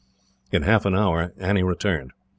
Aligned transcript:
In 0.51 0.63
half 0.63 0.85
an 0.85 0.95
hour 0.95 1.31
Annie 1.37 1.61
returned. 1.61 2.13